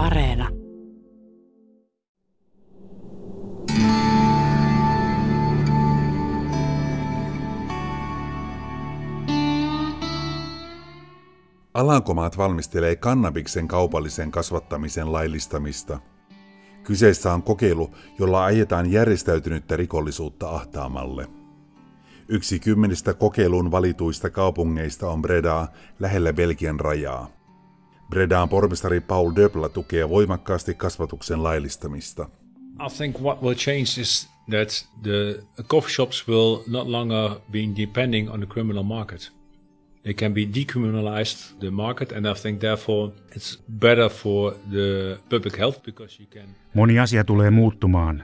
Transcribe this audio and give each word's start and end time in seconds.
Areena. 0.00 0.48
Alankomaat 11.74 12.38
valmistelee 12.38 12.96
kannabiksen 12.96 13.68
kaupallisen 13.68 14.30
kasvattamisen 14.30 15.12
laillistamista. 15.12 15.98
Kyseessä 16.84 17.32
on 17.32 17.42
kokeilu, 17.42 17.90
jolla 18.18 18.44
ajetaan 18.44 18.92
järjestäytynyttä 18.92 19.76
rikollisuutta 19.76 20.50
ahtaamalle. 20.50 21.28
Yksi 22.28 22.60
kymmenistä 22.60 23.14
kokeiluun 23.14 23.70
valituista 23.70 24.30
kaupungeista 24.30 25.10
on 25.10 25.22
Breda 25.22 25.68
lähellä 25.98 26.32
Belgian 26.32 26.80
rajaa. 26.80 27.39
Bredaan 28.10 28.48
pormestari 28.48 29.00
Paul 29.00 29.32
Döbla 29.36 29.68
tukee 29.68 30.08
voimakkaasti 30.08 30.74
kasvatuksen 30.74 31.42
laillistamista. 31.42 32.28
I 32.86 32.88
think 32.98 33.20
what 33.20 33.42
will 33.42 33.54
change 33.54 34.00
is 34.00 34.28
that 34.50 34.88
the 35.02 35.42
coffee 35.68 35.90
shops 35.90 36.28
will 36.28 36.62
not 36.66 36.88
longer 36.88 37.30
be 37.52 37.58
depending 37.76 38.30
on 38.30 38.40
the 38.40 38.46
criminal 38.46 38.82
market. 38.82 39.32
They 40.02 40.14
can 40.14 40.34
be 40.34 40.40
decriminalized 40.40 41.60
the 41.60 41.70
market 41.70 42.12
and 42.12 42.26
I 42.26 42.34
think 42.42 42.60
therefore 42.60 43.12
it's 43.36 43.62
better 43.78 44.08
for 44.08 44.54
the 44.70 45.18
public 45.28 45.58
health 45.58 45.82
because 45.82 46.22
you 46.22 46.28
can 46.32 46.54
Moni 46.74 46.98
asia 46.98 47.24
tulee 47.24 47.50
muuttumaan. 47.50 48.22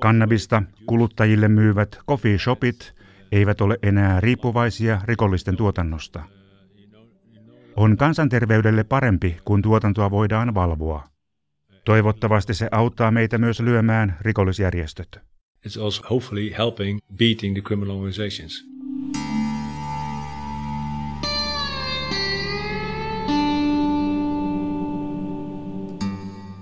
Kannabista 0.00 0.62
kuluttajille 0.86 1.48
myyvät 1.48 1.98
coffee 2.08 2.38
shopit 2.38 2.94
eivät 3.32 3.60
ole 3.60 3.78
enää 3.82 4.20
riippuvaisia 4.20 5.00
rikollisten 5.04 5.56
tuotannosta. 5.56 6.24
On 7.76 7.96
kansanterveydelle 7.96 8.84
parempi, 8.84 9.36
kun 9.44 9.62
tuotantoa 9.62 10.10
voidaan 10.10 10.54
valvoa. 10.54 11.04
Toivottavasti 11.84 12.54
se 12.54 12.68
auttaa 12.70 13.10
meitä 13.10 13.38
myös 13.38 13.60
lyömään 13.60 14.16
rikollisjärjestöt. 14.20 15.20
It's 15.68 15.82
also 15.82 16.02
hopefully 16.10 16.50
helping 16.58 16.98
beating 17.16 17.54
the 17.54 17.62
criminal 17.62 17.96
organizations. 17.96 18.64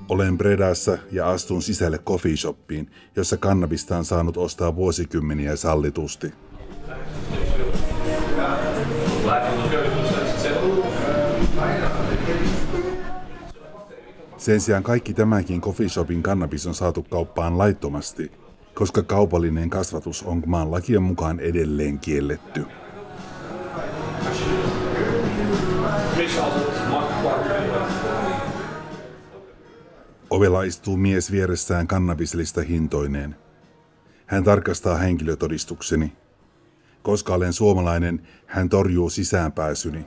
Olen 0.08 0.38
Bredassa 0.38 0.98
ja 1.12 1.30
astun 1.30 1.62
sisälle 1.62 1.98
coffee 1.98 2.36
shoppiin, 2.36 2.90
jossa 3.16 3.36
kannabista 3.36 3.98
on 3.98 4.04
saanut 4.04 4.36
ostaa 4.36 4.76
vuosikymmeniä 4.76 5.56
sallitusti. 5.56 6.32
Sen 14.40 14.60
sijaan 14.60 14.82
kaikki 14.82 15.14
tämänkin 15.14 15.60
coffee 15.60 15.88
shopin 15.88 16.22
kannabis 16.22 16.66
on 16.66 16.74
saatu 16.74 17.02
kauppaan 17.02 17.58
laittomasti, 17.58 18.32
koska 18.74 19.02
kaupallinen 19.02 19.70
kasvatus 19.70 20.22
on 20.22 20.42
maan 20.46 20.70
lakien 20.70 21.02
mukaan 21.02 21.40
edelleen 21.40 21.98
kielletty. 21.98 22.66
Ovella 30.30 30.62
istuu 30.62 30.96
mies 30.96 31.32
vieressään 31.32 31.86
kannabislista 31.86 32.62
hintoineen. 32.62 33.36
Hän 34.26 34.44
tarkastaa 34.44 34.96
henkilötodistukseni. 34.96 36.12
Koska 37.02 37.34
olen 37.34 37.52
suomalainen, 37.52 38.26
hän 38.46 38.68
torjuu 38.68 39.10
sisäänpääsyni. 39.10 40.06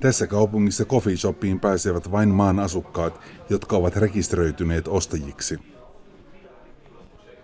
Tässä 0.00 0.26
kaupungissa 0.26 0.84
coffee 0.84 1.16
shopiin 1.16 1.60
pääsevät 1.60 2.10
vain 2.10 2.28
maan 2.28 2.58
asukkaat, 2.58 3.20
jotka 3.50 3.76
ovat 3.76 3.96
rekisteröityneet 3.96 4.88
ostajiksi. 4.88 5.58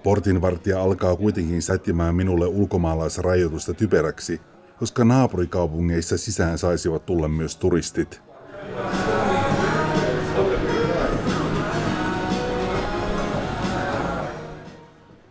Portinvartija 0.03 0.83
alkaa 0.83 1.17
kuitenkin 1.17 1.63
sättimään 1.63 2.15
minulle 2.15 2.47
ulkomaalaisrajoitusta 2.47 3.75
typeräksi, 3.75 4.41
koska 4.79 5.05
naapurikaupungeissa 5.05 6.19
sisään 6.19 6.59
saisivat 6.59 7.07
tulla 7.07 7.29
myös 7.29 7.57
turistit. 7.57 8.23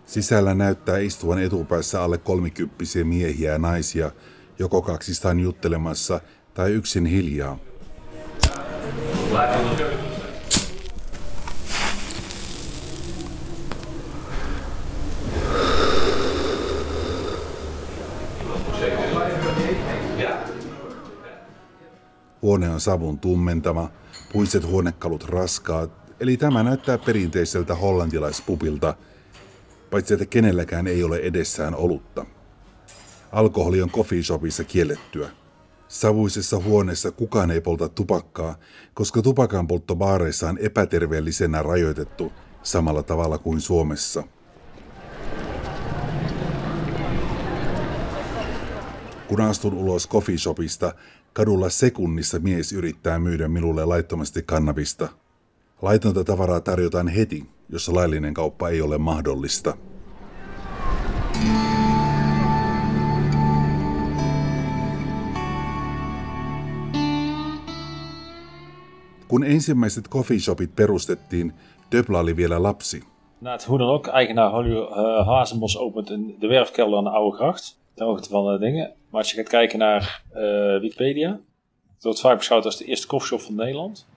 Sisällä 0.06 0.53
näyttää 0.53 0.97
istuvan 0.97 1.44
etupäässä 1.44 2.03
alle 2.03 2.18
kolmikymppisiä 2.18 3.03
miehiä 3.03 3.52
ja 3.52 3.58
naisia, 3.58 4.12
joko 4.59 4.81
kaksistaan 4.81 5.40
juttelemassa 5.40 6.22
tai 6.53 6.72
yksin 6.72 7.06
hiljaa. 7.06 7.58
Huone 22.41 22.70
on 22.70 22.80
savun 22.80 23.20
tummentama, 23.20 23.90
puiset 24.34 24.66
huonekalut 24.66 25.24
raskaat, 25.24 25.91
eli 26.20 26.38
tämä 26.38 26.64
näyttää 26.64 26.97
perinteiseltä 26.97 27.75
hollantilaispupilta, 27.75 28.96
paitsi 29.91 30.14
että 30.14 30.25
kenelläkään 30.25 30.88
ei 30.88 31.03
ole 31.03 31.18
edessään 31.18 31.75
olutta. 31.75 32.25
Alkoholi 33.31 33.81
on 33.81 33.90
coffee 33.90 34.24
shopissa 34.24 34.64
kiellettyä. 34.64 35.43
Savuisessa 35.94 36.59
huoneessa 36.59 37.12
kukaan 37.12 37.52
ei 37.52 37.62
polta 37.62 37.90
tupakkaa, 37.90 38.56
koska 38.94 39.22
tupakan 39.22 39.68
poltto 39.68 39.96
baareissa 39.96 40.50
on 40.50 40.58
epäterveellisenä 40.58 41.64
rajoitettu 41.64 42.31
samalla 42.64 43.04
tavalla 43.04 43.38
kuin 43.38 43.62
Suomessa. 43.62 44.24
Kun 49.28 49.42
astun 49.42 49.74
ulos 49.74 50.09
coffee 50.09 50.38
shopista, 50.38 50.94
kadulla 51.34 51.70
sekunnissa 51.70 52.40
mies 52.40 52.74
yrittää 52.74 53.20
myydä 53.20 53.48
minulle 53.48 53.86
laittomasti 53.86 54.44
kannabista. 54.44 55.09
Laitonta 55.82 56.24
tavaraa 56.24 56.59
tarjotaan 56.59 57.08
heti, 57.08 57.46
jos 57.70 57.90
laillinen 57.90 58.34
kauppa 58.34 58.70
ei 58.70 58.82
ole 58.82 58.98
mahdollista. 58.98 59.78
Kun 69.34 69.44
ensimmäiset 69.44 70.08
coffee 70.08 70.40
shopit 70.40 70.76
perustettiin, 70.76 71.54
Döbla 71.92 72.20
oli 72.20 72.36
vielä 72.36 72.64
lapsi. 72.64 73.04
Na 73.42 73.52
het 73.52 73.66
hoe 73.66 73.78
dan 73.78 73.90
ook, 73.90 74.08
eigenaar 74.08 74.52
Holly 74.52 74.72
uh, 74.72 74.88
Hazenbos 75.26 75.78
opent 75.78 76.10
in 76.10 76.36
de 76.40 76.48
werfkelder 76.48 76.98
aan 76.98 77.04
de 77.04 77.10
Oude 77.10 77.38
Gracht. 77.38 77.80
Ter 77.96 78.08
hoogte 78.08 78.30
van 78.30 78.54
uh, 78.54 78.60
dingen. 78.60 78.94
Maar 79.10 79.22
als 79.22 79.32
je 79.32 79.38
gaat 79.38 79.50
kijken 79.50 79.80
naar 79.80 80.24
uh, 80.36 80.80
Wikipedia, 80.80 81.40
het 81.96 82.04
wordt 82.04 82.20
vaak 82.20 82.38
beschouwd 82.38 82.66
als 82.66 82.78
de 82.78 82.86
eerste 82.86 83.08
koffieshop 83.08 83.42
van 83.42 83.56
Nederland. 83.56 84.08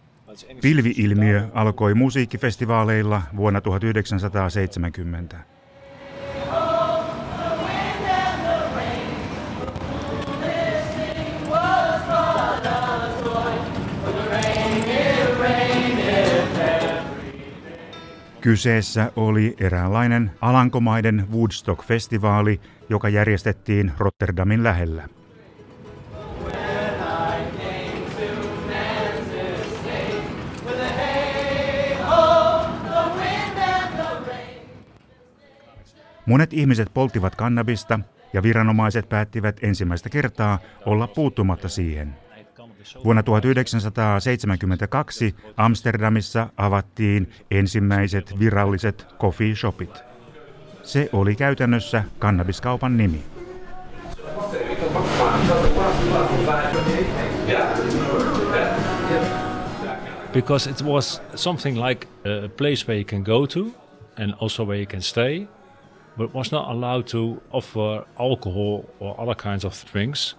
Pilvi-ilmiö 0.61 1.49
alkoi 1.53 1.95
musiikkifestivaaleilla 1.95 3.23
vuonna 3.35 3.61
1970. 3.61 5.56
Kyseessä 18.47 19.13
oli 19.17 19.57
eräänlainen 19.61 20.31
Alankomaiden 20.41 21.27
Woodstock-festivaali, 21.33 22.61
joka 22.89 23.09
järjestettiin 23.09 23.93
Rotterdamin 23.99 24.65
lähellä. 24.65 25.09
Monet 36.27 36.53
ihmiset 36.53 36.89
polttivat 36.95 37.35
kannabista 37.35 38.01
ja 38.33 38.43
viranomaiset 38.43 39.09
päättivät 39.09 39.57
ensimmäistä 39.63 40.09
kertaa 40.09 40.59
olla 40.85 41.07
puuttumatta 41.07 41.69
siihen. 41.69 42.26
Vuonna 43.05 43.23
1972 43.23 45.35
Amsterdamissa 45.57 46.49
avattiin 46.57 47.31
ensimmäiset 47.51 48.35
viralliset 48.39 49.07
coffee 49.21 49.55
shopit. 49.55 50.03
Se 50.83 51.09
oli 51.13 51.37
käytännössä 51.37 52.05
kannabiskaupan 52.19 52.97
nimi. 52.97 53.25
because 60.37 60.67
it 60.67 60.83
was 60.83 61.19
something 61.35 61.77
like 61.77 62.07
a 62.27 62.49
place 62.49 62.87
where 62.87 62.99
you 62.99 63.05
can 63.05 63.23
go 63.23 63.47
to 63.47 63.75
and 64.19 64.35
also 64.39 64.65
where 64.65 64.79
you 64.79 64.87
can 64.87 65.01
stay, 65.01 65.49
but 66.19 66.35
was 66.35 66.53
not 66.53 66.69
allowed 66.69 67.07
to 67.07 67.41
offer 67.51 68.05
alcohol 68.19 68.85
or 69.01 69.19
other 69.19 69.35
kinds 69.35 69.65
of 69.65 69.73
drinks. 69.93 70.35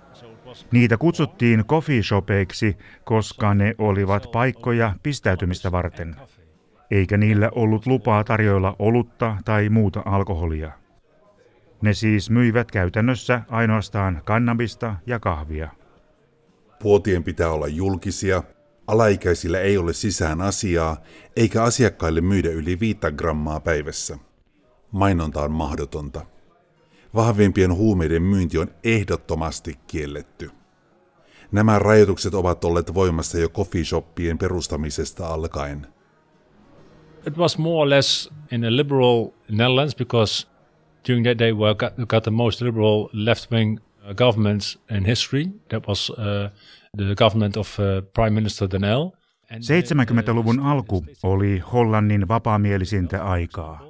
Niitä 0.71 0.97
kutsuttiin 0.97 1.65
coffee 1.65 2.03
shopeiksi, 2.03 2.77
koska 3.03 3.53
ne 3.53 3.75
olivat 3.77 4.31
paikkoja 4.31 4.93
pistäytymistä 5.03 5.71
varten. 5.71 6.15
Eikä 6.91 7.17
niillä 7.17 7.49
ollut 7.55 7.85
lupaa 7.85 8.23
tarjoilla 8.23 8.75
olutta 8.79 9.37
tai 9.45 9.69
muuta 9.69 10.01
alkoholia. 10.05 10.71
Ne 11.81 11.93
siis 11.93 12.29
myivät 12.29 12.71
käytännössä 12.71 13.41
ainoastaan 13.49 14.21
kannabista 14.25 14.95
ja 15.05 15.19
kahvia. 15.19 15.69
Puotien 16.79 17.23
pitää 17.23 17.49
olla 17.51 17.67
julkisia, 17.67 18.43
alaikäisillä 18.87 19.59
ei 19.59 19.77
ole 19.77 19.93
sisään 19.93 20.41
asiaa, 20.41 20.97
eikä 21.35 21.63
asiakkaille 21.63 22.21
myydä 22.21 22.49
yli 22.49 22.79
5 22.79 22.99
grammaa 23.17 23.59
päivässä. 23.59 24.17
Mainonta 24.91 25.41
on 25.41 25.51
mahdotonta. 25.51 26.25
Vahvimpien 27.15 27.73
huumeiden 27.73 28.21
myynti 28.21 28.57
on 28.57 28.67
ehdottomasti 28.83 29.79
kielletty. 29.87 30.51
Nämä 31.51 31.79
rajoitukset 31.79 32.33
ovat 32.33 32.63
olleet 32.63 32.93
voimassa 32.93 33.37
jo 33.37 33.49
coffeeshoppien 33.49 34.37
perustamisesta 34.37 35.27
alkaen. 35.27 35.87
It 37.27 37.37
was 37.37 37.57
more 37.57 37.81
or 37.81 37.89
less 37.89 38.29
in 38.51 38.65
a 38.65 38.75
liberal 38.75 39.27
Netherlands 39.49 39.95
because 39.95 40.47
during 41.07 41.25
that 41.25 41.39
day 41.39 41.51
we 41.51 41.75
got, 41.75 42.09
got 42.09 42.23
the 42.23 42.31
most 42.31 42.61
liberal 42.61 43.09
left-wing 43.13 43.79
uh, 43.79 44.15
government 44.15 44.61
in 44.97 45.05
history. 45.05 45.45
That 45.69 45.87
was 45.87 46.09
uh, 46.09 46.49
the 46.97 47.15
government 47.15 47.57
of 47.57 47.79
uh, 47.79 47.85
Prime 48.13 48.33
Minister 48.33 48.67
Den 48.71 48.83
Uyl. 48.83 49.11
70-luvun 49.51 50.59
alku 50.59 51.05
oli 51.23 51.59
Hollannin 51.59 52.27
vapaamielisintä 52.27 53.23
aikaa. 53.23 53.86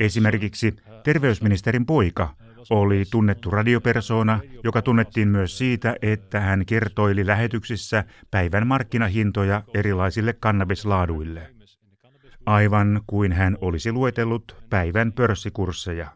Esimerkiksi 0.00 0.76
terveysministerin 1.04 1.86
poika 1.86 2.34
oli 2.70 3.04
tunnettu 3.10 3.50
radiopersona, 3.50 4.40
joka 4.64 4.82
tunnettiin 4.82 5.28
myös 5.28 5.58
siitä, 5.58 5.96
että 6.02 6.40
hän 6.40 6.66
kertoili 6.66 7.26
lähetyksissä 7.26 8.04
päivän 8.30 8.66
markkinahintoja 8.66 9.62
erilaisille 9.74 10.32
kannabislaaduille. 10.32 11.50
Aivan 12.46 13.00
kuin 13.06 13.32
hän 13.32 13.58
olisi 13.60 13.92
luetellut 13.92 14.56
päivän 14.70 15.12
pörssikursseja. 15.12 16.08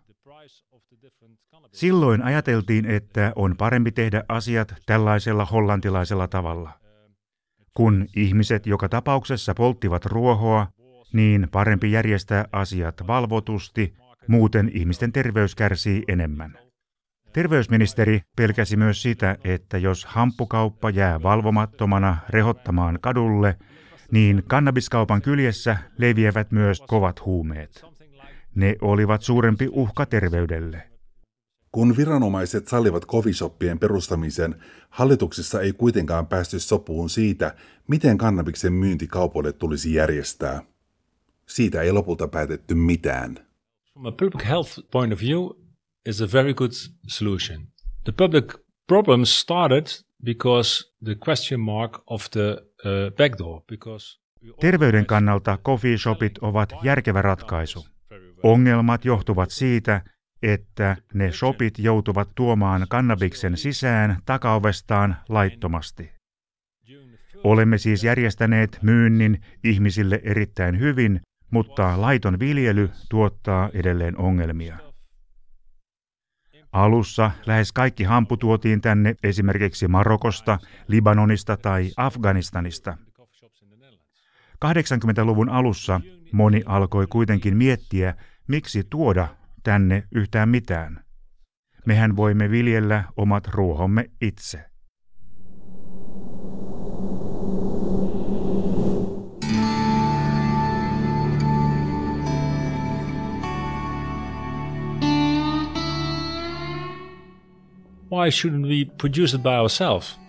Silloin 1.73 2.23
ajateltiin, 2.23 2.87
että 2.87 3.33
on 3.37 3.55
parempi 3.57 3.93
tehdä 3.93 4.25
asiat 4.29 4.75
tällaisella 4.87 5.45
hollantilaisella 5.45 6.29
tavalla. 6.29 6.71
Kun 7.75 8.07
ihmiset 8.17 8.67
joka 8.67 8.89
tapauksessa 8.89 9.55
polttivat 9.55 10.07
ruohoa, 10.07 10.67
niin 11.13 11.49
parempi 11.53 11.93
järjestää 11.93 12.45
asiat 12.53 13.07
valvotusti, 13.07 13.95
muuten 14.27 14.71
ihmisten 14.75 15.13
terveys 15.13 15.55
kärsii 15.55 16.05
enemmän. 16.09 16.59
Terveysministeri 17.33 18.21
pelkäsi 18.37 18.77
myös 18.77 19.03
sitä, 19.03 19.37
että 19.45 19.79
jos 19.79 20.05
hamppukauppa 20.05 20.91
jää 20.91 21.23
valvomattomana 21.23 22.17
rehottamaan 22.29 22.99
kadulle, 23.01 23.57
niin 24.11 24.43
kannabiskaupan 24.49 25.23
kyljessä 25.23 25.77
leviävät 25.99 26.53
myös 26.53 26.83
kovat 26.89 27.25
huumeet. 27.25 27.85
Ne 28.55 28.77
olivat 28.81 29.23
suurempi 29.23 29.69
uhka 29.73 30.07
terveydelle. 30.07 30.83
Kun 31.73 31.97
viranomaiset 31.97 32.69
sallivat 32.69 33.07
coffeeshoppien 33.07 33.79
perustamisen, 33.79 34.55
hallituksessa 34.91 35.61
ei 35.61 35.73
kuitenkaan 35.73 36.27
päästy 36.27 36.59
sopuun 36.59 37.11
siitä, 37.11 37.55
miten 37.89 38.19
kannabiksen 38.19 38.73
myynti 38.73 39.07
kaupoille 39.07 39.53
tulisi 39.53 39.95
järjestää. 39.95 40.63
Siitä 41.49 41.83
ei 41.83 41.93
lopulta 41.93 42.29
päätetty 42.29 42.75
mitään. 42.75 43.47
From 43.93 44.07
a 44.07 44.13
public 44.13 44.45
health 44.45 44.81
point 44.91 45.13
of 45.13 45.21
view, 45.21 45.41
is 46.07 46.23
a 46.23 46.27
very 46.33 46.55
good 46.55 46.73
solution. 47.09 47.67
The 48.05 48.13
public 48.13 48.55
problems 48.87 49.41
started 49.41 49.87
because 50.25 50.85
the 51.05 51.17
question 51.29 51.61
mark 51.61 52.03
of 52.07 52.31
the 52.31 52.57
uh, 52.85 53.17
backdoor. 53.17 53.63
Because 53.69 54.19
Terveyden 54.61 55.07
kannalta 55.07 55.59
coffee 55.65 55.99
shopit 55.99 56.39
ovat 56.39 56.73
järkevä 56.83 57.23
ratkaisu. 57.23 57.87
Ongelmat 58.43 59.05
johtuvat 59.05 59.51
siitä, 59.51 60.01
että 60.43 60.97
ne 61.15 61.33
shopit 61.33 61.79
joutuvat 61.79 62.29
tuomaan 62.35 62.87
kannabiksen 62.89 63.57
sisään 63.57 64.23
takaovestaan 64.25 65.17
laittomasti. 65.29 66.11
Olemme 67.45 67.79
siis 67.79 68.05
järjestäneet 68.05 68.79
myynnin 68.83 69.41
ihmisille 69.65 70.21
erittäin 70.25 70.81
hyvin, 70.81 71.21
mutta 71.57 72.01
laiton 72.01 72.39
viljely 72.41 72.91
tuottaa 73.11 73.71
edelleen 73.75 74.19
ongelmia. 74.19 74.77
Alussa 76.73 77.31
lähes 77.47 77.73
kaikki 77.73 78.05
hampu 78.05 78.37
tuotiin 78.37 78.81
tänne 78.81 79.15
esimerkiksi 79.23 79.89
Marokosta, 79.89 80.59
Libanonista 80.89 81.57
tai 81.57 81.91
Afganistanista. 81.97 82.99
80-luvun 84.65 85.49
alussa 85.49 86.01
moni 86.33 86.63
alkoi 86.67 87.07
kuitenkin 87.07 87.57
miettiä, 87.57 88.15
miksi 88.49 88.85
tuoda 88.91 89.29
tänne 89.63 90.03
yhtään 90.15 90.49
mitään. 90.49 91.05
Mehän 91.87 92.17
voimme 92.17 92.51
viljellä 92.51 93.05
omat 93.17 93.49
ruohomme 93.49 94.11
itse. 94.21 94.76
Why 108.17 108.31
shouldn't 108.31 108.67
we 108.67 108.85
produce 108.99 109.37
it 109.37 109.43
by 109.43 109.49
ourselves? 109.49 110.21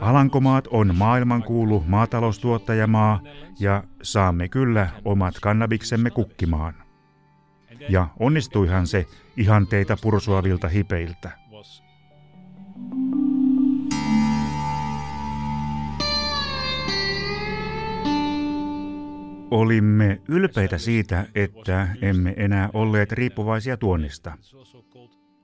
Alankomaat 0.00 0.66
on 0.66 0.94
maailmankuulu 0.94 1.84
maataloustuottajamaa 1.86 3.20
ja 3.60 3.84
saamme 4.02 4.48
kyllä 4.48 4.88
omat 5.04 5.34
kannabiksemme 5.42 6.10
kukkimaan. 6.10 6.74
Ja 7.88 8.08
onnistuihan 8.20 8.86
se 8.86 9.06
ihanteita 9.36 9.96
pursuavilta 10.02 10.68
hipeiltä. 10.68 11.30
Olimme 19.50 20.20
ylpeitä 20.28 20.78
siitä, 20.78 21.26
että 21.34 21.88
emme 22.02 22.34
enää 22.36 22.70
olleet 22.72 23.12
riippuvaisia 23.12 23.76
tuonnista. 23.76 24.32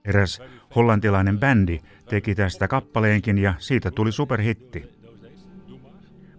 Eräs 0.04 0.42
hollantilainen 0.76 1.38
bändi 1.38 1.78
teki 2.08 2.34
tästä 2.34 2.68
kappaleenkin 2.68 3.38
ja 3.38 3.54
siitä 3.58 3.90
tuli 3.90 4.12
superhitti. 4.12 5.02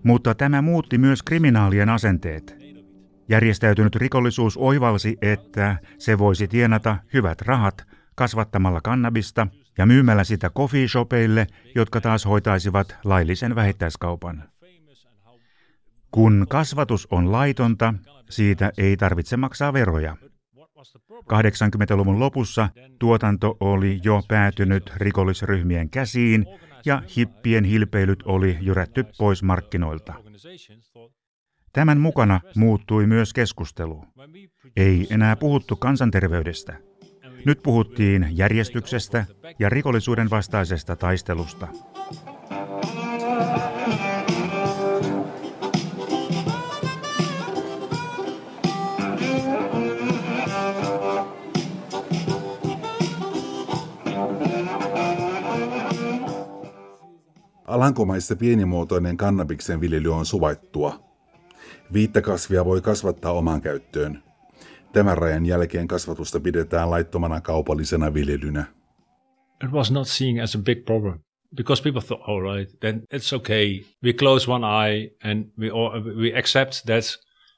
Mutta 0.04 0.36
tämä 0.36 0.62
muutti 0.62 0.98
myös 0.98 1.24
kriminaalien 1.24 1.90
asenteet. 1.90 2.58
Järjestäytynyt 3.30 3.96
rikollisuus 3.96 4.58
oivalsi, 4.58 5.18
että 5.22 5.78
se 5.98 6.18
voisi 6.18 6.48
tienata 6.48 6.98
hyvät 7.14 7.42
rahat 7.42 7.84
kasvattamalla 8.16 8.82
kannabista 8.82 9.48
ja 9.78 9.86
myymällä 9.86 10.24
sitä 10.24 10.50
coffee 10.50 10.88
shopeille, 10.88 11.48
jotka 11.76 12.02
taas 12.02 12.26
hoitaisivat 12.26 12.96
laillisen 13.04 13.56
vähittäiskaupan. 13.56 14.44
Kun 16.12 16.46
kasvatus 16.50 17.08
on 17.12 17.32
laitonta, 17.32 17.94
siitä 18.30 18.72
ei 18.78 18.98
tarvitse 18.98 19.38
maksaa 19.38 19.74
veroja. 19.74 20.18
80-luvun 21.34 22.20
lopussa 22.20 22.70
tuotanto 23.00 23.58
oli 23.60 24.00
jo 24.04 24.22
päätynyt 24.28 24.92
rikollisryhmien 24.96 25.90
käsiin 25.90 26.46
ja 26.86 27.02
hippien 27.16 27.64
hilpeilyt 27.64 28.24
oli 28.26 28.58
jyrätty 28.62 29.06
pois 29.18 29.44
markkinoilta. 29.44 30.14
Tämän 31.74 32.00
mukana 32.00 32.42
muuttui 32.56 33.08
myös 33.08 33.34
keskustelu. 33.34 34.06
Ei 34.76 35.08
enää 35.10 35.36
puhuttu 35.36 35.76
kansanterveydestä. 35.76 36.78
Nyt 37.46 37.60
puhuttiin 37.64 38.28
järjestyksestä 38.32 39.26
ja 39.60 39.70
rikollisuuden 39.70 40.30
vastaisesta 40.30 40.96
taistelusta. 40.96 41.68
Alankomaissa 57.74 58.36
pienimuotoinen 58.36 59.18
kannabiksen 59.18 59.82
viljely 59.82 60.14
on 60.14 60.26
suvaittua. 60.26 61.00
Viittä 61.94 62.22
kasvia 62.22 62.66
voi 62.66 62.82
kasvattaa 62.82 63.32
omaan 63.32 63.62
käyttöön. 63.62 64.24
Tämän 64.92 65.18
rajan 65.18 65.46
jälkeen 65.46 65.88
kasvatusta 65.88 66.40
pidetään 66.40 66.92
laittomana 66.92 67.42
kaupallisena 67.42 68.14
viljelynä. 68.14 68.66
It 69.64 69.72
was 69.72 69.92
not 69.92 70.08
seen 70.08 70.44
as 70.44 70.56
a 70.56 70.60
big 70.60 70.86
problem 70.86 71.20
because 71.56 71.84
people 71.84 72.02
thought, 72.02 72.30
all 72.30 72.42
right, 72.56 72.80
then 72.80 73.04
it's 73.16 73.36
okay. 73.36 73.80
We 74.04 74.14
close 74.14 74.52
one 74.52 74.68
eye 74.68 75.10
and 75.24 75.46
we 75.60 75.70
all, 75.70 76.04
we 76.16 76.40
accept 76.40 76.72
that 76.86 77.04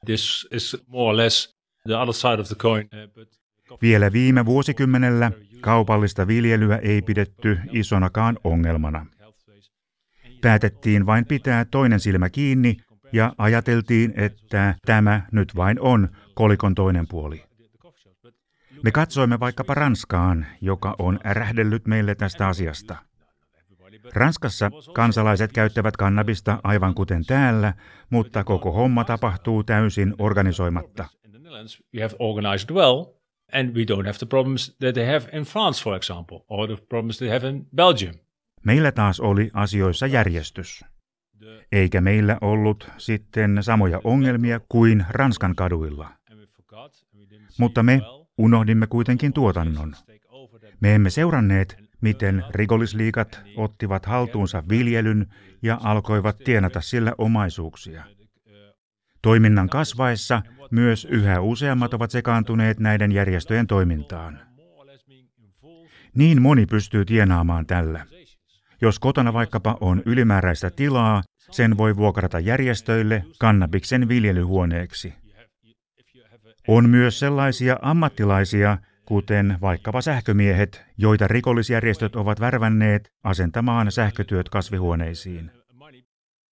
this 0.06 0.48
is 0.52 0.78
more 0.88 1.10
or 1.10 1.18
less 1.18 1.56
the 1.88 1.98
other 1.98 2.14
side 2.14 2.40
of 2.42 2.48
the 2.48 2.56
coin. 2.56 2.90
Uh, 2.94 3.82
Vielä 3.82 4.12
viime 4.12 4.46
vuosikymmenellä 4.46 5.32
kaupallista 5.62 6.28
viljelyä 6.28 6.78
ei 6.78 7.02
pidetty 7.02 7.58
isonakaan 7.72 8.38
ongelmana. 8.44 9.06
Päätettiin 10.46 11.06
vain 11.06 11.26
pitää 11.26 11.66
toinen 11.66 12.00
silmä 12.00 12.30
kiinni 12.30 12.78
ja 13.14 13.34
ajateltiin, 13.38 14.14
että 14.16 14.76
tämä 14.86 15.22
nyt 15.32 15.56
vain 15.56 15.80
on 15.80 16.10
kolikon 16.36 16.76
toinen 16.76 17.08
puoli. 17.08 17.44
Me 18.84 18.92
katsoimme 18.92 19.40
vaikkapa 19.40 19.74
Ranskaan, 19.74 20.46
joka 20.62 20.96
on 21.00 21.20
rähdellyt 21.24 21.88
meille 21.88 22.16
tästä 22.16 22.48
asiasta. 22.48 22.96
Ranskassa 24.14 24.72
kansalaiset 24.94 25.52
käyttävät 25.52 25.98
kannabista 25.98 26.60
aivan 26.64 26.96
kuten 26.96 27.26
täällä, 27.26 27.74
mutta 28.10 28.44
koko 28.44 28.72
homma 28.72 29.04
tapahtuu 29.04 29.64
täysin 29.64 30.14
organisoimatta. 30.20 31.06
And 33.54 33.76
we 33.76 33.84
don't 33.84 34.06
have 34.06 34.18
the 34.18 34.26
problems 34.26 34.76
that 34.80 34.94
they 34.94 35.06
have 35.06 35.38
in 35.38 35.44
France, 35.44 35.84
for 35.84 35.96
example, 35.96 36.40
or 36.48 36.68
the 36.68 36.78
problems 36.90 37.18
they 37.18 37.30
have 37.30 37.50
in 37.50 37.68
Belgium. 37.76 38.25
Meillä 38.66 38.92
taas 38.92 39.20
oli 39.20 39.50
asioissa 39.54 40.08
järjestys. 40.08 40.86
Eikä 41.72 42.02
meillä 42.02 42.38
ollut 42.42 42.92
sitten 42.98 43.58
samoja 43.62 44.02
ongelmia 44.04 44.60
kuin 44.70 45.06
Ranskan 45.10 45.56
kaduilla. 45.56 46.10
Mutta 47.60 47.84
me 47.84 48.02
unohdimme 48.38 48.88
kuitenkin 48.88 49.34
tuotannon. 49.34 49.96
Me 50.80 50.96
emme 50.96 51.10
seuranneet, 51.10 51.78
miten 52.02 52.44
rikollisliikat 52.50 53.42
ottivat 53.56 54.06
haltuunsa 54.06 54.64
viljelyn 54.70 55.26
ja 55.62 55.80
alkoivat 55.84 56.38
tienata 56.38 56.82
sillä 56.82 57.14
omaisuuksia. 57.18 58.04
Toiminnan 59.22 59.70
kasvaessa 59.70 60.42
myös 60.72 61.06
yhä 61.06 61.42
useammat 61.42 61.94
ovat 61.94 62.12
sekaantuneet 62.12 62.80
näiden 62.80 63.12
järjestöjen 63.12 63.68
toimintaan. 63.68 64.40
Niin 66.16 66.42
moni 66.42 66.66
pystyy 66.66 67.06
tienaamaan 67.06 67.66
tällä. 67.66 68.06
Jos 68.82 69.00
kotona 69.00 69.34
vaikkapa 69.34 69.78
on 69.82 70.02
ylimääräistä 70.06 70.70
tilaa, 70.70 71.24
sen 71.52 71.78
voi 71.78 71.96
vuokrata 71.96 72.40
järjestöille 72.40 73.24
kannabiksen 73.40 74.08
viljelyhuoneeksi. 74.08 75.14
On 76.68 76.90
myös 76.90 77.20
sellaisia 77.20 77.80
ammattilaisia, 77.82 78.78
kuten 79.06 79.58
vaikkapa 79.62 80.02
sähkömiehet, 80.02 80.86
joita 80.98 81.28
rikollisjärjestöt 81.28 82.16
ovat 82.16 82.40
värvänneet 82.40 83.10
asentamaan 83.24 83.92
sähkötyöt 83.92 84.50
kasvihuoneisiin. 84.50 85.52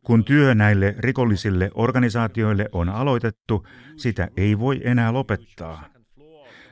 Kun 0.07 0.25
työ 0.25 0.55
näille 0.55 0.95
rikollisille 0.99 1.71
organisaatioille 1.75 2.69
on 2.73 2.89
aloitettu, 2.89 3.67
sitä 3.97 4.29
ei 4.37 4.59
voi 4.59 4.81
enää 4.85 5.13
lopettaa. 5.13 5.85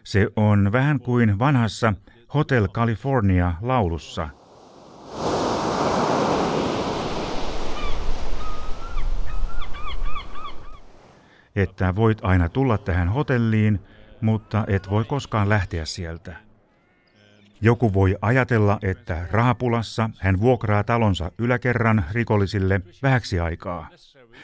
Se 0.04 0.28
on 0.36 0.72
vähän 0.72 1.00
kuin 1.00 1.38
vanhassa 1.38 1.94
Hotel 2.34 2.68
California 2.68 3.54
laulussa. 3.60 4.28
Että 11.56 11.94
voit 11.96 12.18
aina 12.22 12.48
tulla 12.48 12.78
tähän 12.78 13.08
hotelliin, 13.08 13.80
mutta 14.20 14.64
et 14.68 14.90
voi 14.90 15.04
koskaan 15.04 15.48
lähteä 15.48 15.84
sieltä. 15.84 16.36
Joku 17.60 17.94
voi 17.94 18.16
ajatella, 18.22 18.78
että 18.82 19.26
rahapulassa 19.30 20.10
hän 20.18 20.40
vuokraa 20.40 20.84
talonsa 20.84 21.32
yläkerran 21.38 22.04
rikollisille 22.12 22.80
vähäksi 23.02 23.40
aikaa. 23.40 23.88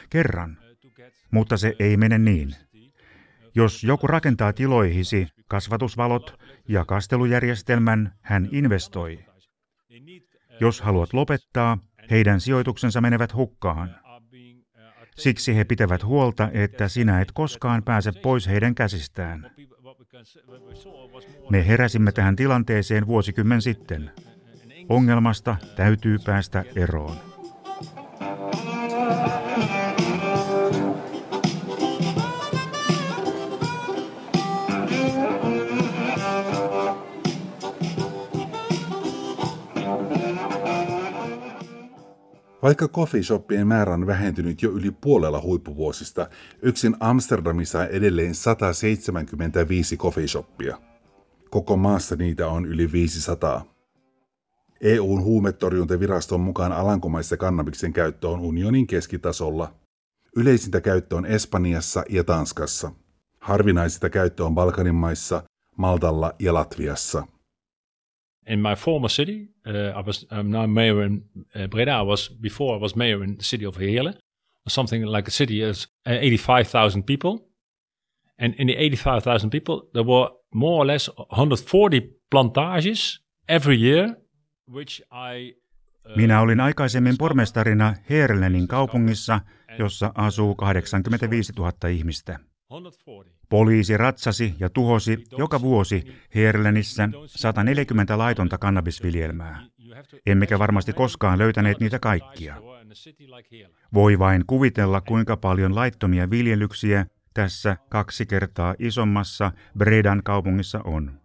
Kerran. 0.09 0.57
Mutta 1.31 1.57
se 1.57 1.75
ei 1.79 1.97
mene 1.97 2.17
niin. 2.17 2.55
Jos 3.55 3.83
joku 3.83 4.07
rakentaa 4.07 4.53
tiloihisi 4.53 5.27
kasvatusvalot 5.47 6.39
ja 6.67 6.85
kastelujärjestelmän, 6.85 8.13
hän 8.21 8.49
investoi. 8.51 9.25
Jos 10.59 10.81
haluat 10.81 11.13
lopettaa, 11.13 11.77
heidän 12.11 12.41
sijoituksensa 12.41 13.01
menevät 13.01 13.33
hukkaan. 13.33 13.95
Siksi 15.17 15.55
he 15.55 15.63
pitävät 15.63 16.03
huolta, 16.03 16.49
että 16.53 16.87
sinä 16.87 17.21
et 17.21 17.31
koskaan 17.31 17.83
pääse 17.83 18.11
pois 18.11 18.47
heidän 18.47 18.75
käsistään. 18.75 19.51
Me 21.49 21.67
heräsimme 21.67 22.11
tähän 22.11 22.35
tilanteeseen 22.35 23.07
vuosikymmen 23.07 23.61
sitten. 23.61 24.11
Ongelmasta 24.89 25.55
täytyy 25.75 26.17
päästä 26.25 26.63
eroon. 26.75 27.36
Vaikka 42.67 42.87
coffeeshoppien 42.87 43.67
määrä 43.67 43.93
on 43.93 44.07
vähentynyt 44.07 44.61
jo 44.61 44.71
yli 44.71 44.91
puolella 44.91 45.41
huippuvuosista, 45.41 46.29
yksin 46.61 46.95
Amsterdamissa 46.99 47.79
on 47.79 47.85
edelleen 47.85 48.35
175 48.35 49.97
coffeeshoppia. 49.97 50.77
Koko 51.49 51.77
maassa 51.77 52.15
niitä 52.15 52.47
on 52.47 52.65
yli 52.65 52.91
500. 52.91 53.65
EUn 54.81 55.21
huumetorjuntaviraston 55.21 56.39
mukaan 56.39 56.71
Alankomaissa 56.71 57.37
kannabiksen 57.37 57.93
käyttö 57.93 58.29
on 58.29 58.39
unionin 58.39 58.87
keskitasolla. 58.87 59.73
Yleisintä 60.35 60.81
käyttö 60.81 61.15
on 61.15 61.25
Espanjassa 61.25 62.03
ja 62.09 62.23
Tanskassa. 62.23 62.91
Harvinaisinta 63.39 64.09
käyttö 64.09 64.45
on 64.45 64.55
Balkanin 64.55 64.95
maissa, 64.95 65.43
Maltalla 65.77 66.33
ja 66.39 66.53
Latviassa– 66.53 67.27
in 68.47 68.61
my 68.61 68.75
former 68.75 69.09
city, 69.09 69.49
uh, 69.65 69.99
I 69.99 70.01
was 70.01 70.25
I'm 70.31 70.49
now 70.49 70.67
mayor 70.67 71.03
in 71.03 71.23
uh, 71.55 71.67
Breda. 71.67 71.91
I 71.91 72.01
was 72.01 72.29
before 72.29 72.75
I 72.75 72.81
was 72.81 72.95
mayor 72.95 73.23
in 73.23 73.37
the 73.37 73.43
city 73.43 73.65
of 73.65 73.77
Heerlen, 73.77 74.13
something 74.67 75.05
like 75.05 75.27
a 75.27 75.31
city 75.31 75.61
is 75.61 75.87
uh, 76.07 76.13
85,000 76.13 77.03
people, 77.03 77.39
and 78.39 78.53
in 78.57 78.67
the 78.67 78.75
85,000 78.75 79.49
people 79.49 79.81
there 79.93 80.03
were 80.03 80.29
more 80.53 80.81
or 80.81 80.87
less 80.87 81.09
140 81.17 82.01
plantages 82.29 83.19
every 83.47 83.77
year, 83.81 84.15
which 84.67 85.01
I 85.11 85.55
minä 86.15 86.41
olin 86.41 86.59
aikaisemmin 86.59 87.15
pormestarina 87.17 87.95
Heerlenin 88.09 88.67
kaupungissa, 88.67 89.41
jossa 89.79 90.11
asuu 90.15 90.55
85 90.55 91.53
000 91.57 91.73
ihmistä. 91.89 92.39
Poliisi 93.49 93.97
ratsasi 93.97 94.55
ja 94.59 94.69
tuhosi 94.69 95.23
joka 95.37 95.61
vuosi 95.61 96.03
Herlenissä 96.35 97.09
140 97.25 98.17
laitonta 98.17 98.57
kannabisviljelmää. 98.57 99.65
Emmekä 100.25 100.59
varmasti 100.59 100.93
koskaan 100.93 101.39
löytäneet 101.39 101.79
niitä 101.79 101.99
kaikkia. 101.99 102.55
Voi 103.93 104.19
vain 104.19 104.43
kuvitella, 104.47 105.01
kuinka 105.01 105.37
paljon 105.37 105.75
laittomia 105.75 106.29
viljelyksiä 106.29 107.05
tässä 107.33 107.77
kaksi 107.89 108.25
kertaa 108.25 108.75
isommassa 108.79 109.51
Bredan 109.77 110.23
kaupungissa 110.23 110.81
on. 110.83 111.19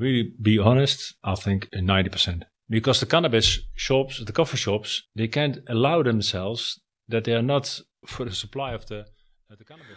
really 0.00 0.34
be 0.42 0.56
honest, 0.64 0.98
I 1.22 1.34
think 1.42 1.64
90%. 1.74 2.46
Because 2.70 3.06
the 3.06 3.10
cannabis 3.10 3.70
shops, 3.76 4.22
the 4.24 4.32
coffee 4.32 4.58
shops, 4.58 5.10
they 5.16 5.26
can't 5.26 5.62
allow 5.68 6.02
themselves 6.02 6.80
that 7.10 7.24
they 7.24 7.34
are 7.34 7.42
not 7.42 7.64
for 8.08 8.26
the 8.26 8.34
supply 8.34 8.74
of 8.74 8.86
the 8.86 9.04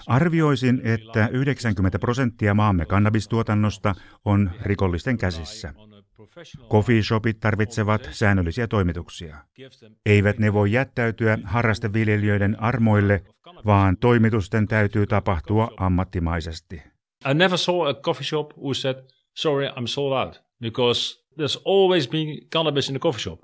Arvioisin, 0.08 0.82
että 0.84 1.30
90 1.32 2.00
prosenttia 2.00 2.54
maamme 2.54 2.86
kannabistuotannosta 2.86 3.96
on 4.26 4.52
rikollisten 4.62 5.18
käsissä. 5.18 5.74
Coffee 6.70 7.04
shopit 7.04 7.40
tarvitsevat 7.40 8.10
säännöllisiä 8.12 8.68
toimituksia. 8.68 9.38
Eivät 10.06 10.40
ne 10.40 10.54
voi 10.54 10.72
jättäytyä 10.72 11.38
harrasteviljelijöiden 11.44 12.64
armoille, 12.64 13.24
vaan 13.66 13.98
toimitusten 13.98 14.68
täytyy 14.68 15.08
tapahtua 15.08 15.72
ammattimaisesti. 15.78 16.76
I 17.32 17.34
never 17.34 17.58
saw 17.58 17.88
a 17.88 17.94
coffee 17.94 18.26
shop 18.26 18.52
who 18.58 18.74
said, 18.74 18.96
sorry, 19.38 19.68
I'm 19.68 19.88
sold 19.88 20.26
out, 20.26 20.42
because 20.62 21.20
there's 21.40 21.62
always 21.66 22.10
been 22.10 22.38
cannabis 22.54 22.90
in 22.90 22.94
the 22.94 23.00
coffee 23.00 23.22
shop. 23.22 23.40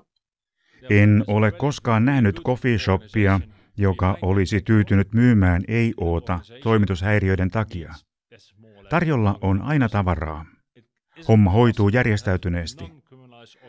En 0.90 1.24
ole 1.26 1.52
koskaan 1.52 2.04
nähnyt 2.04 2.40
coffee 2.46 2.78
shopia, 2.78 3.40
joka 3.76 4.16
olisi 4.22 4.60
tyytynyt 4.60 5.12
myymään 5.12 5.62
ei-oota 5.68 6.40
toimitushäiriöiden 6.62 7.50
takia. 7.50 7.94
Tarjolla 8.90 9.38
on 9.40 9.62
aina 9.62 9.88
tavaraa. 9.88 10.44
Homma 11.28 11.50
hoituu 11.50 11.88
järjestäytyneesti. 11.88 12.84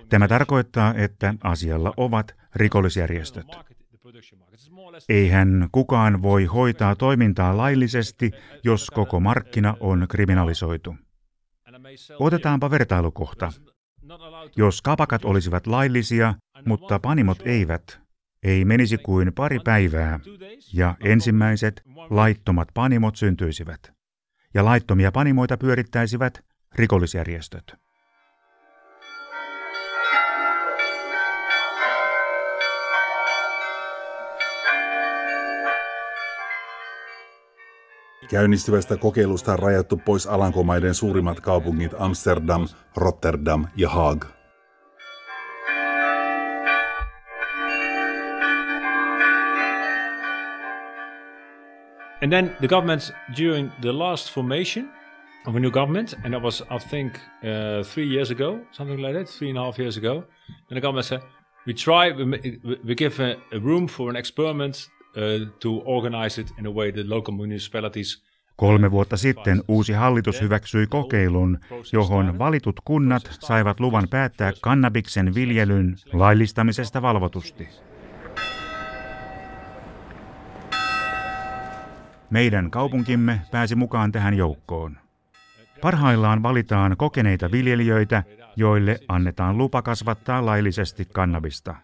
Tämä 0.10 0.28
tarkoittaa, 0.28 0.94
että 0.94 1.34
asialla 1.44 1.94
ovat 1.98 2.36
rikollisjärjestöt. 2.56 3.46
Eihän 5.10 5.70
kukaan 5.72 6.22
voi 6.22 6.46
hoitaa 6.46 6.96
toimintaa 6.96 7.58
laillisesti, 7.58 8.32
jos 8.64 8.90
koko 8.90 9.20
markkina 9.20 9.78
on 9.80 10.06
kriminalisoitu. 10.10 10.96
Otetaanpa 12.20 12.72
vertailukohta. 12.72 13.52
Jos 14.56 14.82
kapakat 14.82 15.26
olisivat 15.26 15.68
laillisia, 15.68 16.34
mutta 16.66 17.00
panimot 17.00 17.38
eivät, 17.46 18.05
ei 18.46 18.66
menisi 18.66 18.98
kuin 18.98 19.34
pari 19.34 19.60
päivää, 19.64 20.20
ja 20.74 20.96
ensimmäiset 21.04 21.84
laittomat 22.10 22.68
panimot 22.74 23.16
syntyisivät, 23.16 23.94
ja 24.54 24.66
laittomia 24.66 25.12
panimoita 25.12 25.58
pyörittäisivät 25.58 26.46
rikollisjärjestöt. 26.76 27.76
Käynnistyvästä 38.30 38.98
kokeilusta 38.98 39.54
on 39.54 39.60
rajattu 39.60 39.98
pois 39.98 40.28
Alankomaiden 40.28 40.94
suurimmat 40.94 41.40
kaupungit 41.40 41.92
Amsterdam, 41.98 42.68
Rotterdam 42.96 43.68
ja 43.76 43.90
Haag. 43.90 44.35
And 52.26 52.32
then 52.32 52.56
the 52.60 52.68
government, 52.68 53.14
during 53.36 53.72
the 53.82 53.94
last 53.94 54.32
formation 54.32 54.90
of 55.46 55.56
a 55.56 55.60
new 55.60 55.70
government, 55.70 56.16
and 56.24 56.34
that 56.34 56.42
was, 56.42 56.64
I 56.72 56.80
think, 56.80 57.20
uh, 57.44 57.84
three 57.84 58.08
years 58.08 58.32
ago, 58.32 58.60
something 58.72 58.98
like 58.98 59.14
that, 59.14 59.30
three 59.30 59.50
and 59.50 59.60
a 59.60 59.62
half 59.62 59.78
years 59.78 59.98
ago, 59.98 60.24
and 60.70 60.76
the 60.78 60.82
government 60.82 61.06
said, 61.06 61.22
we 61.68 61.74
try, 61.76 62.12
we, 62.12 62.60
we 62.84 62.96
give 62.96 63.20
a, 63.20 63.38
a 63.52 63.60
room 63.60 63.88
for 63.88 64.10
an 64.10 64.16
experiment 64.16 64.90
uh, 65.16 65.46
to 65.60 65.84
organize 65.86 66.42
it 66.42 66.52
in 66.58 66.66
a 66.66 66.72
way 66.72 66.92
that 66.92 67.06
local 67.06 67.34
municipalities 67.34 68.24
Kolme 68.56 68.92
vuotta 68.92 69.18
sitten 69.18 69.64
uusi 69.68 69.94
hallitus 69.94 70.42
hyväksyi 70.42 70.88
kokeilun, 70.88 71.60
johon 71.94 72.40
valitut 72.40 72.76
kunnat 72.86 73.38
saivat 73.40 73.80
luvan 73.80 74.08
päättää 74.10 74.54
kannabiksen 74.62 75.36
viljelyn 75.36 75.96
laillistamisesta 76.14 77.02
valvotusti. 77.02 77.68
Meidän 82.36 82.72
kaupunkimme 82.72 83.42
pääsi 83.52 83.76
mukaan 83.76 84.12
tähän 84.12 84.34
joukkoon. 84.34 84.98
Parhaillaan 85.82 86.44
valitaan 86.44 86.98
kokeneita 86.98 87.52
viljelijöitä, 87.52 88.24
joille 88.56 89.00
annetaan 89.08 89.58
lupa 89.58 89.82
kasvattaa 89.82 90.46
laillisesti 90.46 91.06
kannabista. 91.14 91.76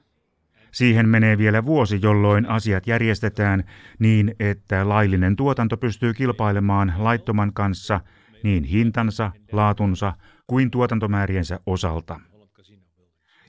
Siihen 0.71 1.09
menee 1.09 1.37
vielä 1.37 1.65
vuosi, 1.65 1.99
jolloin 2.01 2.49
asiat 2.49 2.87
järjestetään 2.87 3.63
niin, 3.99 4.35
että 4.39 4.89
laillinen 4.89 5.35
tuotanto 5.35 5.77
pystyy 5.77 6.13
kilpailemaan 6.13 6.93
laittoman 6.97 7.53
kanssa 7.53 7.99
niin 8.43 8.63
hintansa, 8.63 9.31
laatunsa 9.51 10.13
kuin 10.47 10.71
tuotantomääriensä 10.71 11.59
osalta. 11.65 12.19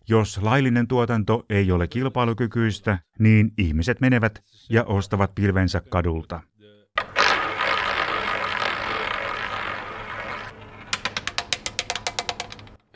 Jos 0.08 0.42
laillinen 0.42 0.88
tuotanto 0.88 1.44
ei 1.50 1.72
ole 1.72 1.88
kilpailukykyistä, 1.88 2.98
niin 3.18 3.52
ihmiset 3.58 4.00
menevät 4.00 4.44
ja 4.70 4.84
ostavat 4.84 5.34
pilvensä 5.34 5.80
kadulta. 5.90 6.40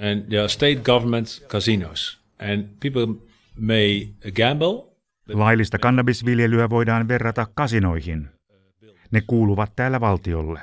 And 0.01 0.29
there 0.29 0.41
are 0.41 0.49
state 0.49 0.77
government 0.77 1.29
casinos, 1.49 2.21
and 2.39 2.65
people 2.81 3.15
may 3.57 4.09
gamble. 4.33 4.97
Laillista 5.29 5.79
kannabisviljelyä 5.79 6.71
voidaan 6.71 7.09
verrata 7.09 7.47
kasinoihin. 7.55 8.29
Ne 9.11 9.23
kuuluvat 9.27 9.77
täällä 9.77 10.01
valtiolle. 10.01 10.61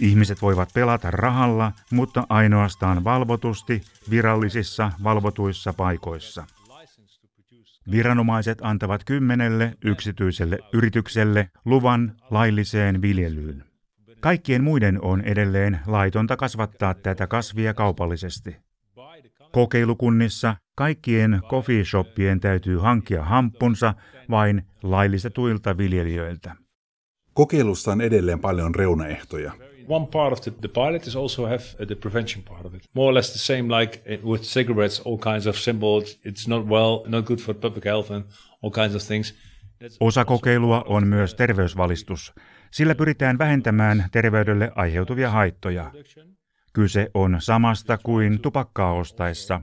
Ihmiset 0.00 0.42
voivat 0.42 0.68
pelata 0.74 1.10
rahalla, 1.10 1.72
mutta 1.90 2.26
ainoastaan 2.28 3.04
valvotusti 3.04 3.82
virallisissa 4.10 4.92
valvotuissa 5.04 5.72
paikoissa. 5.72 6.44
Viranomaiset 7.90 8.58
antavat 8.62 9.04
kymmenelle 9.04 9.74
yksityiselle 9.84 10.58
yritykselle 10.72 11.50
luvan 11.64 12.12
lailliseen 12.30 13.02
viljelyyn. 13.02 13.64
Kaikkien 14.20 14.64
muiden 14.64 15.02
on 15.02 15.20
edelleen 15.20 15.80
laitonta 15.86 16.36
kasvattaa 16.36 16.94
tätä 16.94 17.26
kasvia 17.26 17.74
kaupallisesti. 17.74 18.56
Kokeilukunnissa 19.52 20.56
kaikkien 20.74 21.40
coffeeshoppien 21.48 22.40
täytyy 22.40 22.78
hankkia 22.78 23.24
hamppunsa 23.24 23.94
vain 24.30 24.62
laillistetuilta 24.82 25.78
viljelijöiltä. 25.78 26.56
Kokeilussa 27.34 27.92
on 27.92 28.00
edelleen 28.00 28.40
paljon 28.40 28.74
reunaehtoja. 28.74 29.52
One 29.88 30.06
part 30.06 30.32
of 30.32 30.40
the, 30.40 30.50
the 30.50 30.68
pilot 30.68 31.06
is 31.06 31.16
also 31.16 31.46
have 31.46 31.64
uh, 31.80 31.86
the 31.86 31.94
prevention 31.94 32.42
part 32.42 32.66
of 32.66 32.74
it. 32.74 32.82
More 32.94 33.10
or 33.10 33.14
less 33.14 33.32
the 33.32 33.38
same 33.38 33.80
like 33.80 34.02
it, 34.06 34.24
with 34.24 34.42
cigarettes, 34.42 35.00
all 35.00 35.18
kinds 35.18 35.46
of 35.46 35.56
symbols. 35.56 36.18
It's 36.24 36.48
not 36.48 36.66
well, 36.66 37.04
not 37.06 37.24
good 37.24 37.38
for 37.38 37.54
public 37.54 37.84
health 37.84 38.10
and 38.10 38.24
all 38.62 38.70
kinds 38.70 38.94
of 38.94 39.02
things. 39.02 39.34
Osa 40.00 40.24
kokeilua 40.24 40.84
on 40.86 41.06
myös 41.06 41.34
terveysvalistus. 41.34 42.34
Sillä 42.70 42.94
pyritään 42.94 43.38
vähentämään 43.38 44.04
terveydelle 44.12 44.72
aiheutuvia 44.74 45.30
haittoja. 45.30 45.92
Kyse 46.72 47.10
on 47.14 47.36
samasta 47.38 47.98
kuin 47.98 48.40
tupakkaa 48.40 48.92
ostaessa. 48.92 49.60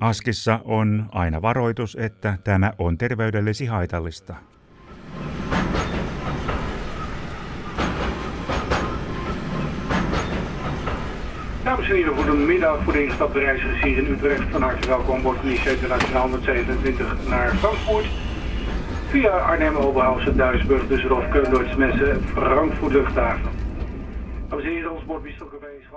Askissa 0.00 0.60
on 0.64 1.08
aina 1.12 1.42
varoitus, 1.42 1.96
että 2.00 2.38
tämä 2.44 2.72
on 2.78 2.98
terveydellesi 2.98 3.66
haitallista. 3.66 4.34
Dames 11.68 11.88
en 11.88 11.96
heren, 11.96 12.14
goedemiddag 12.14 12.84
voor 12.84 12.92
deze 12.92 13.14
stad 13.14 13.34
reizigers 13.34 13.82
hier 13.82 13.98
in 13.98 14.12
Utrecht. 14.12 14.50
Van 14.50 14.62
harte 14.62 14.88
welkom, 14.88 15.22
wordt 15.22 15.44
IC 15.44 15.64
Internationaal 15.64 16.22
127 16.22 17.28
naar 17.28 17.54
Frankfurt. 17.54 18.06
Via 19.08 19.30
Arnhem, 19.30 19.76
Oberhausen, 19.76 20.36
Duisburg, 20.36 20.82
Düsseldorf, 20.88 21.28
Köln, 21.30 21.50
Deutsche 21.50 21.78
Messe, 21.78 22.18
Frankfurt 22.34 22.92
luchthaven. 22.92 23.50
Dames 24.48 24.64
en 24.64 24.72
heren, 24.72 24.90
ons 24.90 25.04
bordbistro 25.04 25.50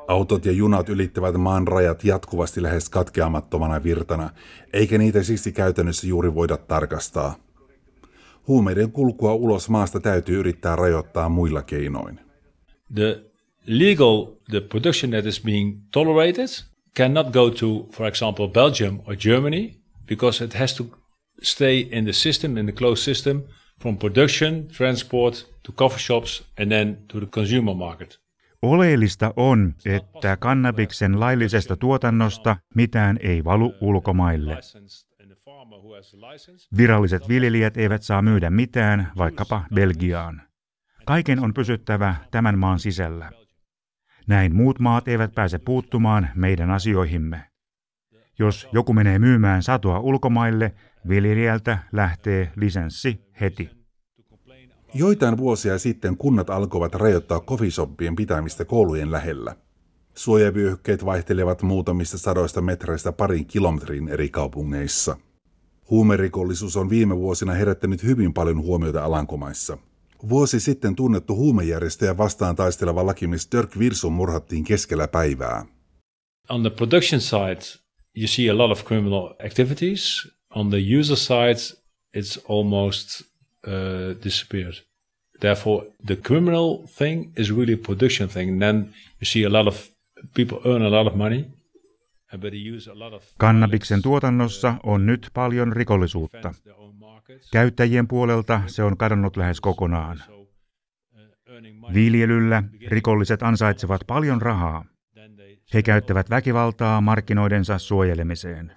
Autot 0.08 0.46
ja 0.46 0.52
junat 0.52 0.90
ylittävät 0.90 1.36
maan 1.36 1.68
rajat 1.68 2.04
jatkuvasti 2.04 2.64
lähes 2.64 2.90
katkeamattomana 2.90 3.84
virtana, 3.84 4.30
eikä 4.74 4.98
niitä 4.98 5.24
siksi 5.24 5.52
käytännössä 5.52 6.08
juuri 6.08 6.34
voida 6.34 6.58
tarkastaa. 6.58 7.36
Huumeiden 8.48 8.92
kulkua 8.92 9.34
ulos 9.34 9.70
maasta 9.70 10.00
täytyy 10.00 10.40
yrittää 10.40 10.76
rajoittaa 10.76 11.30
muilla 11.30 11.62
keinoin. 11.62 12.20
The 12.96 13.31
legal, 13.67 14.38
the 14.50 14.62
production 14.62 15.12
that 15.12 15.26
is 15.26 15.39
being 15.39 15.82
tolerated 15.91 16.50
cannot 16.95 17.32
go 17.32 17.50
to, 17.50 17.88
for 17.91 18.08
example, 18.08 18.47
Belgium 18.47 19.02
or 19.06 19.15
Germany 19.15 19.76
because 20.08 20.43
it 20.43 20.54
has 20.54 20.74
to 20.74 20.86
stay 21.41 21.88
in 21.91 22.06
the 22.06 22.13
system, 22.13 22.58
in 22.58 22.65
the 22.65 22.71
closed 22.71 23.04
system, 23.04 23.43
from 23.82 23.97
production, 23.97 24.67
transport 24.67 25.45
to 25.63 25.71
coffee 25.71 26.00
shops 26.00 26.43
and 26.58 26.69
then 26.69 26.97
to 27.08 27.19
the 27.19 27.28
consumer 27.28 27.74
market. 27.74 28.21
Oleellista 28.62 29.34
on, 29.36 29.74
että 29.86 30.38
kannabiksen 30.38 31.19
laillisesta 31.19 31.78
tuotannosta 31.78 32.58
mitään 32.76 33.19
ei 33.21 33.43
valu 33.43 33.74
ulkomaille. 33.82 34.58
Viralliset 36.78 37.30
viljelijät 37.30 37.78
eivät 37.78 38.04
saa 38.04 38.21
myydä 38.21 38.50
mitään 38.50 39.12
vaikkapa 39.17 39.63
Belgiaan. 39.76 40.41
Kaiken 41.06 41.39
on 41.39 41.54
pysyttävä 41.54 42.15
tämän 42.32 42.60
maan 42.60 42.80
sisällä. 42.80 43.41
Näin 44.32 44.56
muut 44.56 44.80
maat 44.80 45.08
eivät 45.08 45.36
pääse 45.36 45.58
puuttumaan 45.58 46.30
meidän 46.36 46.72
asioihimme. 46.72 47.44
Jos 48.39 48.67
joku 48.72 48.94
menee 48.94 49.20
myymään 49.20 49.63
satoa 49.63 50.00
ulkomaille, 50.00 50.74
viljelijältä 51.10 51.78
lähtee 51.91 52.52
lisenssi 52.56 53.22
heti. 53.41 53.70
Joitain 54.94 55.38
vuosia 55.38 55.80
sitten 55.80 56.17
kunnat 56.17 56.50
alkoivat 56.50 56.96
rajoittaa 56.96 57.39
kofishoppien 57.39 58.15
pitämistä 58.15 58.65
koulujen 58.65 59.12
lähellä. 59.12 59.56
Suojavyöhykkeet 60.15 61.06
vaihtelevat 61.06 61.62
muutamista 61.62 62.17
sadoista 62.17 62.62
metreistä 62.62 63.12
parin 63.12 63.46
kilometrin 63.46 64.10
eri 64.10 64.30
kaupungeissa. 64.30 65.17
Huumerikollisuus 65.89 66.78
on 66.78 66.89
viime 66.89 67.17
vuosina 67.17 67.54
herättänyt 67.54 68.04
hyvin 68.04 68.34
paljon 68.34 68.62
huomiota 68.62 69.04
Alankomaissa– 69.04 69.78
Vuosi 70.30 70.60
sitten 70.60 70.96
tunnettu 70.96 71.36
huumejärjestäjä 71.36 72.18
vastaan 72.18 72.56
taisteleva 72.56 73.06
lakimies 73.06 73.48
Dirk 73.52 73.80
Virson 73.80 74.14
murhattiin 74.14 74.64
keskellä 74.64 75.08
päivää. 75.08 75.66
On 76.50 76.62
the 76.62 76.70
production 76.70 77.22
side, 77.22 77.82
you 78.18 78.28
see 78.28 78.50
a 78.50 78.58
lot 78.58 78.72
of 78.72 78.86
criminal 78.86 79.36
activities. 79.46 80.28
On 80.56 80.70
the 80.70 81.00
user 81.00 81.18
side, 81.18 81.78
it's 82.18 82.46
almost 82.50 83.22
uh, 83.68 84.24
disappeared. 84.24 84.74
Therefore, 85.40 85.86
the 86.06 86.16
criminal 86.16 86.78
thing 86.98 87.34
is 87.38 87.50
really 87.50 87.74
a 87.74 87.78
production 87.78 88.30
thing. 88.30 88.50
And 88.50 88.62
then 88.62 88.94
you 89.22 89.26
see 89.26 89.46
a 89.46 89.50
lot 89.50 89.68
of 89.68 89.90
people 90.34 90.58
earn 90.66 90.82
a 90.82 90.90
lot 90.90 91.08
of 91.08 91.16
money. 91.16 91.46
Kannabiksen 93.38 94.02
tuotannossa 94.02 94.76
on 94.84 95.06
nyt 95.06 95.30
paljon 95.34 95.74
rikollisuutta. 95.74 96.54
Käyttäjien 97.52 98.08
puolelta 98.08 98.62
se 98.67 98.84
on 98.84 98.98
kadonnut 98.98 99.38
lähes 99.38 99.62
kokonaan. 99.62 100.24
Viljelyllä 101.94 102.63
rikolliset 102.88 103.44
ansaitsevat 103.44 104.02
paljon 104.08 104.41
rahaa. 104.41 104.86
He 105.74 105.82
käyttävät 105.82 106.30
väkivaltaa 106.30 107.02
markkinoidensa 107.02 107.78
suojelemiseen. 107.78 108.72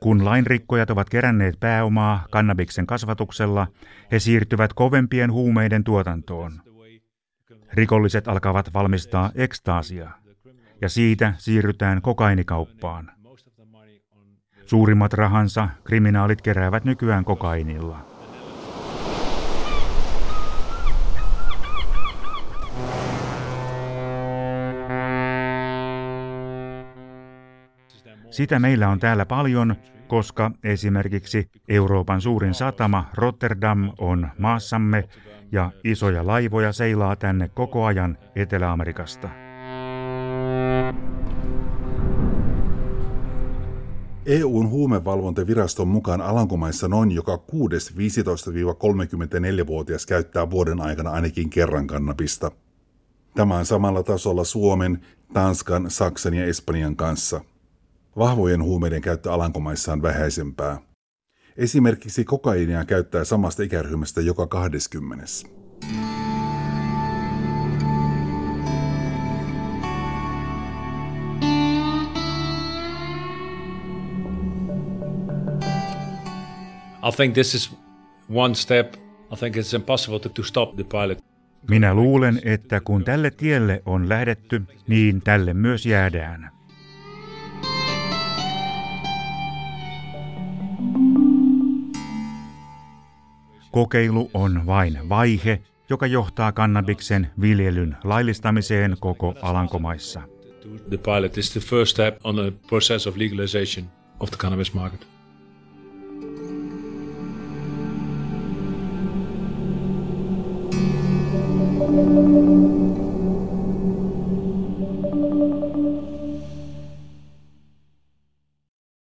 Kun 0.00 0.24
lainrikkojat 0.24 0.90
ovat 0.90 1.10
keränneet 1.10 1.60
pääomaa 1.60 2.26
kannabiksen 2.30 2.86
kasvatuksella, 2.86 3.66
he 4.12 4.18
siirtyvät 4.18 4.72
kovempien 4.72 5.32
huumeiden 5.32 5.84
tuotantoon. 5.84 6.52
Rikolliset 7.72 8.28
alkavat 8.28 8.74
valmistaa 8.74 9.30
ekstaasia, 9.34 10.10
ja 10.80 10.88
siitä 10.88 11.34
siirrytään 11.38 12.02
kokainikauppaan. 12.02 13.10
Suurimmat 14.66 15.12
rahansa 15.12 15.68
kriminaalit 15.84 16.42
keräävät 16.42 16.84
nykyään 16.84 17.24
kokainilla. 17.24 18.10
Sitä 28.30 28.58
meillä 28.58 28.88
on 28.88 29.00
täällä 29.00 29.26
paljon, 29.26 29.76
koska 30.08 30.50
esimerkiksi 30.64 31.50
Euroopan 31.68 32.20
suurin 32.20 32.54
satama 32.54 33.10
Rotterdam 33.14 33.92
on 33.98 34.28
maassamme 34.38 35.08
ja 35.52 35.72
isoja 35.84 36.26
laivoja 36.26 36.72
seilaa 36.72 37.16
tänne 37.16 37.48
koko 37.48 37.84
ajan 37.84 38.18
Etelä-Amerikasta. 38.36 39.49
EUn 44.26 44.70
huumevalvontaviraston 44.70 45.88
mukaan 45.88 46.20
Alankomaissa 46.20 46.88
noin 46.88 47.12
joka 47.12 47.38
kuudes 47.38 47.94
15-34-vuotias 47.94 50.06
käyttää 50.06 50.50
vuoden 50.50 50.80
aikana 50.80 51.10
ainakin 51.10 51.50
kerran 51.50 51.86
kannabista. 51.86 52.50
Tämä 53.34 53.58
on 53.58 53.66
samalla 53.66 54.02
tasolla 54.02 54.44
Suomen, 54.44 55.00
Tanskan, 55.32 55.90
Saksan 55.90 56.34
ja 56.34 56.44
Espanjan 56.44 56.96
kanssa– 56.96 57.40
Vahvojen 58.18 58.62
huumeiden 58.62 59.02
käyttö 59.02 59.32
Alankomaissa 59.32 59.92
on 59.92 60.02
vähäisempää. 60.02 60.80
Esimerkiksi 61.56 62.24
kokaiinia 62.24 62.84
käyttää 62.84 63.24
samasta 63.24 63.62
ikäryhmästä 63.62 64.20
joka 64.20 64.46
20. 64.46 65.24
I 77.02 77.10
think 77.10 77.34
this 77.34 77.54
is 77.54 77.70
one 78.28 78.54
step. 78.54 78.96
I 79.32 79.36
think 79.36 79.56
it's 79.56 79.74
impossible 79.74 80.18
to, 80.18 80.28
to 80.28 80.42
stop 80.42 80.76
the 80.76 80.84
pilot. 80.84 81.18
Minä 81.68 81.94
luulen, 81.94 82.40
että 82.44 82.80
kun 82.80 83.04
tälle 83.04 83.30
tielle 83.30 83.82
on 83.86 84.08
lähdetty, 84.08 84.62
niin 84.88 85.22
tälle 85.22 85.54
myös 85.54 85.86
jäädään. 85.86 86.50
Kokeilu 93.70 94.30
on 94.34 94.66
vain 94.66 95.08
vaihe, 95.08 95.62
joka 95.90 96.06
johtaa 96.06 96.52
kannabiksen 96.52 97.30
viljelyn 97.40 97.96
laillistamiseen 98.04 98.96
koko 99.00 99.34
Alankomaissa. 99.42 100.22
The 100.88 100.98
pilot 100.98 101.38
is 101.38 101.50
the 101.50 101.60
first 101.60 101.90
step 101.90 102.18
on 102.24 102.34
the 102.34 102.52
process 102.68 103.06
of 103.06 103.16
legalization 103.16 103.90
of 104.20 104.30
the 104.30 104.36
cannabis 104.36 104.74
market. 104.74 105.19